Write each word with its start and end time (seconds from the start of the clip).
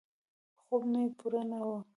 خوب 0.63 0.81
مې 0.91 1.01
پوره 1.17 1.41
نه 1.49 1.59
و. 1.67 1.69